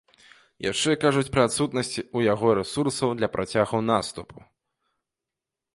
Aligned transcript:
Яшчэ 0.71 0.91
кажуць 1.03 1.29
пра 1.35 1.41
адсутнасць 1.49 2.01
у 2.19 2.23
яго 2.33 2.47
рэсурсаў 2.59 3.09
для 3.21 3.27
працягу 3.35 3.79
наступу. 3.93 4.37